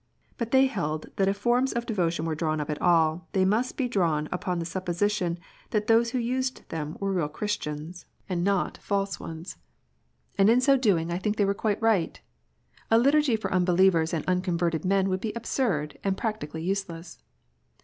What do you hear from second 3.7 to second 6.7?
be drawn up on the supposition that those who used